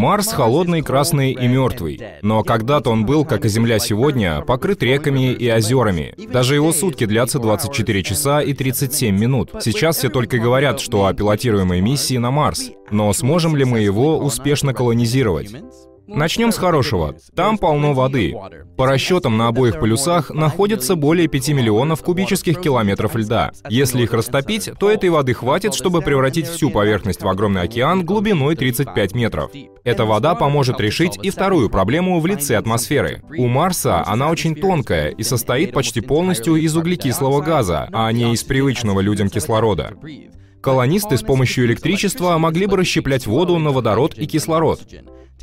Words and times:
Марс 0.00 0.28
холодный, 0.28 0.80
красный 0.80 1.32
и 1.32 1.46
мертвый. 1.46 2.00
Но 2.22 2.42
когда-то 2.42 2.88
он 2.88 3.04
был, 3.04 3.26
как 3.26 3.44
и 3.44 3.50
Земля 3.50 3.78
сегодня, 3.78 4.40
покрыт 4.40 4.82
реками 4.82 5.34
и 5.34 5.50
озерами. 5.50 6.14
Даже 6.32 6.54
его 6.54 6.72
сутки 6.72 7.04
длятся 7.04 7.38
24 7.38 8.02
часа 8.02 8.40
и 8.40 8.54
37 8.54 9.14
минут. 9.14 9.50
Сейчас 9.60 9.98
все 9.98 10.08
только 10.08 10.38
говорят, 10.38 10.80
что 10.80 11.04
о 11.04 11.12
пилотируемой 11.12 11.82
миссии 11.82 12.16
на 12.16 12.30
Марс. 12.30 12.70
Но 12.90 13.12
сможем 13.12 13.54
ли 13.54 13.66
мы 13.66 13.80
его 13.80 14.16
успешно 14.16 14.72
колонизировать? 14.72 15.54
Начнем 16.12 16.50
с 16.50 16.58
хорошего. 16.58 17.14
Там 17.36 17.56
полно 17.56 17.92
воды. 17.92 18.34
По 18.76 18.86
расчетам 18.86 19.36
на 19.36 19.48
обоих 19.48 19.78
полюсах 19.78 20.30
находится 20.30 20.96
более 20.96 21.28
5 21.28 21.48
миллионов 21.50 22.02
кубических 22.02 22.60
километров 22.60 23.14
льда. 23.14 23.52
Если 23.68 24.02
их 24.02 24.12
растопить, 24.12 24.70
то 24.78 24.90
этой 24.90 25.10
воды 25.10 25.34
хватит, 25.34 25.74
чтобы 25.74 26.02
превратить 26.02 26.46
всю 26.46 26.70
поверхность 26.70 27.22
в 27.22 27.28
огромный 27.28 27.62
океан 27.62 28.04
глубиной 28.04 28.56
35 28.56 29.14
метров. 29.14 29.50
Эта 29.84 30.04
вода 30.04 30.34
поможет 30.34 30.80
решить 30.80 31.18
и 31.22 31.30
вторую 31.30 31.70
проблему 31.70 32.18
в 32.18 32.26
лице 32.26 32.56
атмосферы. 32.56 33.22
У 33.36 33.46
Марса 33.46 34.04
она 34.06 34.30
очень 34.30 34.56
тонкая 34.56 35.10
и 35.10 35.22
состоит 35.22 35.72
почти 35.72 36.00
полностью 36.00 36.56
из 36.56 36.76
углекислого 36.76 37.40
газа, 37.40 37.88
а 37.92 38.10
не 38.10 38.32
из 38.32 38.42
привычного 38.42 39.00
людям 39.00 39.28
кислорода. 39.28 39.94
Колонисты 40.60 41.16
с 41.16 41.22
помощью 41.22 41.64
электричества 41.64 42.36
могли 42.36 42.66
бы 42.66 42.76
расщеплять 42.76 43.26
воду 43.26 43.56
на 43.58 43.70
водород 43.70 44.14
и 44.18 44.26
кислород. 44.26 44.80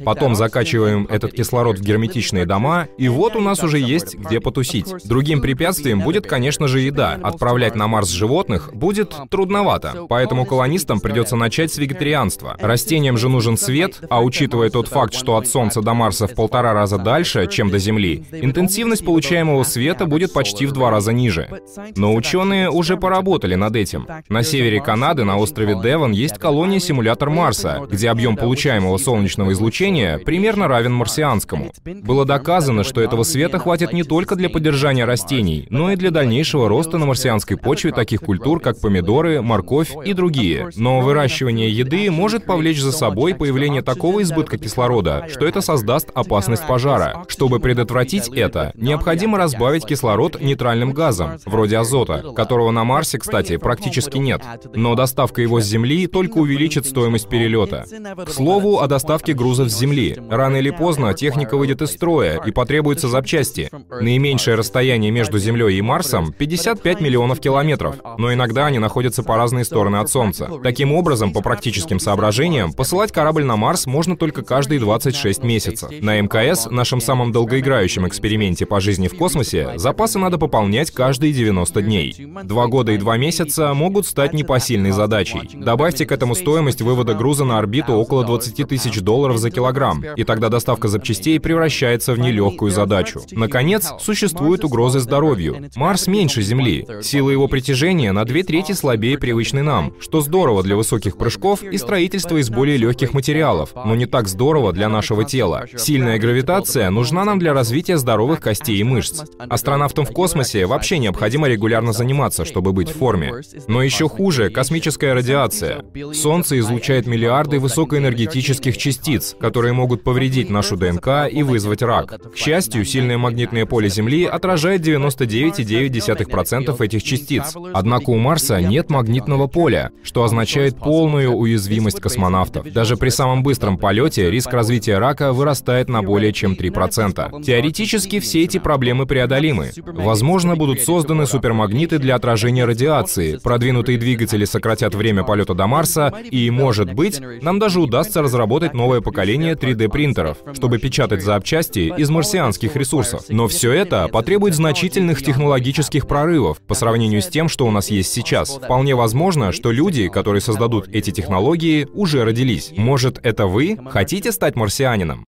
Потом 0.04 0.36
закачиваем 0.36 1.08
этот 1.10 1.34
кислород 1.34 1.80
в 1.80 1.82
герметичные 1.82 2.46
дома, 2.46 2.88
и 2.98 3.08
вот 3.08 3.36
у 3.36 3.40
нас 3.40 3.64
уже 3.64 3.80
есть 3.80 4.16
где 4.16 4.40
потусить. 4.40 4.88
Другим 5.06 5.42
препятствием 5.42 6.02
будет, 6.02 6.28
конечно 6.28 6.68
же, 6.68 6.82
еда. 6.82 7.20
Отправлять 7.22 7.76
на 7.76 7.88
Марс 7.88 8.10
животных 8.10 8.74
будет 8.74 9.16
трудновато, 9.30 10.06
поэтому 10.10 10.46
колонистам 10.46 11.00
придется 11.00 11.36
начать 11.36 11.72
с 11.72 11.78
вегетарианства. 11.78 12.56
Растениям 12.60 13.18
же 13.18 13.30
нужен 13.30 13.58
свет, 13.58 14.02
а 14.10 14.22
учитывая 14.22 14.70
тот 14.70 14.88
факт, 14.88 15.14
что 15.14 15.38
от 15.38 15.48
Солнца 15.48 15.82
до 15.82 15.94
Марса 15.94 16.28
в 16.28 16.36
полтора 16.36 16.74
раза 16.74 16.98
дальше, 16.98 17.48
чем 17.48 17.70
до 17.70 17.80
Земли, 17.80 18.26
интенсивность 18.32 19.06
получаемого 19.06 19.64
света 19.64 20.06
будет 20.06 20.34
почти 20.34 20.66
в 20.66 20.72
два 20.72 20.92
раза 20.92 21.12
ниже. 21.14 21.50
Но 21.96 22.14
ученые 22.14 22.70
уже 22.70 22.98
поработали 22.98 23.56
над 23.56 23.76
этим. 23.76 24.08
На 24.30 24.44
севере 24.44 24.82
Канады, 24.82 25.24
на 25.24 25.38
острове 25.38 25.76
Девон, 25.82 26.12
есть 26.12 26.38
колония-симулятор 26.38 27.30
Марса, 27.30 27.88
где 27.90 28.10
объем 28.10 28.36
получаемого 28.36 28.98
солнечного 28.98 29.52
излучения 29.52 29.87
излучения 29.88 30.18
примерно 30.20 30.68
равен 30.68 30.94
марсианскому. 30.94 31.72
Было 31.86 32.26
доказано, 32.26 32.84
что 32.84 33.02
этого 33.02 33.24
света 33.24 33.60
хватит 33.60 33.94
не 33.94 34.04
только 34.04 34.36
для 34.36 34.50
поддержания 34.50 35.06
растений, 35.06 35.68
но 35.70 35.92
и 35.92 35.96
для 35.96 36.12
дальнейшего 36.12 36.68
роста 36.68 36.98
на 36.98 37.06
марсианской 37.06 37.58
почве 37.58 37.92
таких 37.92 38.22
культур, 38.22 38.60
как 38.60 38.80
помидоры, 38.80 39.42
морковь 39.42 39.92
и 40.06 40.14
другие. 40.14 40.70
Но 40.76 41.00
выращивание 41.00 41.70
еды 41.70 42.10
может 42.12 42.46
повлечь 42.46 42.82
за 42.82 42.92
собой 42.92 43.34
появление 43.34 43.82
такого 43.82 44.22
избытка 44.22 44.58
кислорода, 44.58 45.28
что 45.30 45.46
это 45.46 45.62
создаст 45.62 46.10
опасность 46.14 46.68
пожара. 46.68 47.24
Чтобы 47.28 47.60
предотвратить 47.60 48.28
это, 48.30 48.74
необходимо 48.76 49.38
разбавить 49.38 49.86
кислород 49.86 50.42
нейтральным 50.42 50.92
газом, 50.92 51.38
вроде 51.46 51.78
азота, 51.78 52.34
которого 52.36 52.72
на 52.72 52.84
Марсе, 52.84 53.20
кстати, 53.20 53.58
практически 53.58 54.18
нет. 54.18 54.42
Но 54.74 54.96
доставка 54.96 55.42
его 55.42 55.62
с 55.62 55.66
Земли 55.66 56.08
только 56.08 56.38
увеличит 56.38 56.86
стоимость 56.86 57.30
перелета. 57.30 57.86
К 58.26 58.30
слову 58.30 58.80
о 58.80 58.88
доставке 58.88 59.34
грузов 59.34 59.70
с 59.70 59.77
Земли. 59.78 60.18
Рано 60.30 60.58
или 60.58 60.72
поздно 60.72 61.14
техника 61.14 61.56
выйдет 61.56 61.82
из 61.82 61.92
строя 61.92 62.42
и 62.44 62.52
потребуются 62.52 63.08
запчасти. 63.08 63.70
Наименьшее 64.02 64.56
расстояние 64.56 65.12
между 65.12 65.38
Землей 65.38 65.78
и 65.78 65.82
Марсом— 65.82 66.34
55 66.38 67.00
миллионов 67.00 67.40
километров, 67.40 67.96
но 68.18 68.34
иногда 68.34 68.66
они 68.66 68.80
находятся 68.80 69.24
по 69.24 69.38
разные 69.38 69.66
стороны 69.66 69.98
от 69.98 70.10
Солнца. 70.10 70.50
Таким 70.64 70.94
образом, 70.94 71.32
по 71.32 71.42
практическим 71.42 72.00
соображениям, 72.00 72.74
посылать 72.74 73.12
корабль 73.12 73.44
на 73.44 73.56
Марс 73.56 73.86
можно 73.86 74.18
только 74.18 74.42
каждые 74.42 74.80
26 74.80 75.44
месяцев. 75.44 75.90
На 76.02 76.20
МКС, 76.20 76.68
нашем 76.72 77.00
самом 77.00 77.32
долгоиграющем 77.32 78.08
эксперименте 78.08 78.66
по 78.66 78.80
жизни 78.80 79.08
в 79.08 79.16
космосе, 79.16 79.74
запасы 79.76 80.18
надо 80.18 80.40
пополнять 80.40 80.90
каждые 80.90 81.34
90 81.34 81.82
дней. 81.84 82.28
Два 82.44 82.66
года 82.68 82.94
и 82.94 82.98
два 82.98 83.18
месяца 83.18 83.74
могут 83.76 84.08
стать 84.08 84.34
непосильной 84.34 84.92
задачей. 84.92 85.50
Добавьте 85.54 86.06
к 86.06 86.12
этому 86.12 86.34
стоимость 86.34 86.82
вывода 86.82 87.14
груза 87.14 87.46
на 87.46 87.60
орбиту 87.60 87.94
около 87.94 88.24
20 88.26 88.68
тысяч 88.68 89.00
долларов 89.02 89.38
за 89.38 89.52
километр 89.52 89.67
килограмм, 89.68 90.04
и 90.16 90.24
тогда 90.24 90.50
доставка 90.50 90.88
запчастей 90.88 91.40
превращается 91.40 92.14
в 92.14 92.20
нелегкую 92.20 92.72
задачу. 92.72 93.22
Наконец, 93.32 93.94
существуют 94.00 94.64
угрозы 94.64 95.00
здоровью. 95.00 95.70
Марс 95.76 96.08
меньше 96.08 96.42
Земли. 96.42 96.88
Сила 97.02 97.30
его 97.30 97.48
притяжения 97.48 98.12
на 98.12 98.24
две 98.24 98.44
трети 98.44 98.72
слабее 98.72 99.18
привычной 99.18 99.64
нам, 99.64 99.94
что 100.00 100.22
здорово 100.22 100.64
для 100.64 100.76
высоких 100.76 101.18
прыжков 101.18 101.64
и 101.64 101.78
строительства 101.78 102.38
из 102.38 102.50
более 102.50 102.78
легких 102.78 103.14
материалов, 103.14 103.72
но 103.76 103.96
не 103.96 104.06
так 104.06 104.28
здорово 104.28 104.72
для 104.72 104.90
нашего 104.90 105.26
тела. 105.26 105.66
Сильная 105.76 106.18
гравитация 106.18 106.90
нужна 106.90 107.26
нам 107.26 107.40
для 107.40 107.54
развития 107.54 107.98
здоровых 107.98 108.40
костей 108.40 108.78
и 108.78 108.84
мышц. 108.84 109.24
Астронавтам 109.50 110.06
в 110.06 110.12
космосе 110.12 110.66
вообще 110.66 110.98
необходимо 110.98 111.48
регулярно 111.48 111.92
заниматься, 111.92 112.46
чтобы 112.46 112.72
быть 112.72 112.90
в 112.90 112.98
форме. 112.98 113.34
Но 113.68 113.82
еще 113.82 114.08
хуже— 114.08 114.50
космическая 114.52 115.14
радиация. 115.14 115.84
Солнце 116.14 116.60
излучает 116.60 117.08
миллиарды 117.08 117.60
высокоэнергетических 117.60 118.78
частиц, 118.78 119.36
которые 119.40 119.57
которые 119.58 119.74
могут 119.74 120.04
повредить 120.04 120.52
нашу 120.52 120.78
ДНК 120.78 121.28
и 121.32 121.42
вызвать 121.42 121.82
рак. 121.82 122.22
К 122.32 122.38
счастью, 122.38 122.86
сильное 122.86 123.18
магнитное 123.18 123.66
поле 123.66 123.90
Земли 123.90 124.24
отражает 124.26 124.82
99,9% 124.82 126.80
этих 126.80 127.02
частиц. 127.02 127.56
Однако 127.74 128.12
у 128.12 128.18
Марса 128.20 128.62
нет 128.62 128.92
магнитного 128.92 129.48
поля, 129.48 129.90
что 130.04 130.24
означает 130.24 130.78
полную 130.78 131.32
уязвимость 131.32 132.00
космонавтов. 132.00 132.72
Даже 132.72 132.98
при 132.98 133.10
самом 133.10 133.42
быстром 133.42 133.80
полете 133.80 134.30
риск 134.30 134.54
развития 134.54 135.00
рака 135.00 135.34
вырастает 135.34 135.90
на 135.90 136.04
более 136.04 136.34
чем 136.34 136.54
3%. 136.54 137.42
Теоретически 137.42 138.20
все 138.20 138.44
эти 138.44 138.60
проблемы 138.60 139.08
преодолимы. 139.08 139.72
Возможно, 139.84 140.56
будут 140.56 140.82
созданы 140.82 141.26
супермагниты 141.26 141.98
для 141.98 142.14
отражения 142.14 142.66
радиации, 142.66 143.38
продвинутые 143.38 143.98
двигатели 143.98 144.46
сократят 144.46 144.94
время 144.94 145.24
полета 145.24 145.56
до 145.56 145.66
Марса, 145.66 146.14
и, 146.30 146.48
может 146.52 146.94
быть, 146.94 147.20
нам 147.42 147.58
даже 147.58 147.82
удастся 147.82 148.22
разработать 148.22 148.76
новое 148.76 149.02
поколение 149.08 149.47
создания 149.48 149.54
3D-принтеров, 149.54 150.38
чтобы 150.54 150.80
печатать 150.80 151.24
запчасти 151.24 151.94
из 151.98 152.10
марсианских 152.10 152.76
ресурсов. 152.76 153.24
Но 153.30 153.48
все 153.48 153.72
это 153.72 154.08
потребует 154.08 154.56
значительных 154.56 155.24
технологических 155.24 156.08
прорывов 156.08 156.60
по 156.62 156.76
сравнению 156.76 157.22
с 157.22 157.28
тем, 157.28 157.50
что 157.50 157.66
у 157.66 157.72
нас 157.72 157.90
есть 157.90 158.12
сейчас. 158.12 158.58
Вполне 158.58 158.96
возможно, 158.96 159.52
что 159.52 159.72
люди, 159.72 160.08
которые 160.10 160.42
создадут 160.42 160.88
эти 160.90 161.12
технологии, 161.12 161.88
уже 161.94 162.24
родились. 162.24 162.72
Может, 162.76 163.20
это 163.24 163.48
вы 163.48 163.78
хотите 163.90 164.32
стать 164.32 164.56
марсианином? 164.56 165.26